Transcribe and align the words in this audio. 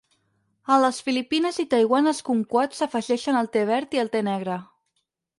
A 0.75 0.75
les 0.83 0.99
Filipines 1.09 1.59
i 1.63 1.65
Taiwan 1.73 2.11
els 2.11 2.21
cumquats 2.29 2.81
s'afegeixen 2.83 3.37
al 3.43 3.49
te 3.57 3.63
verd 3.73 3.93
i 3.99 4.01
el 4.05 4.09
te 4.17 4.23
negre. 4.29 4.57